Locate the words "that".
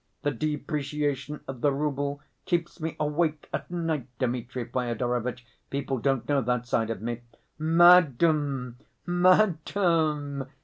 6.41-6.65